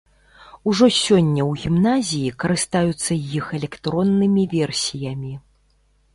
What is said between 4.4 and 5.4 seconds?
версіямі.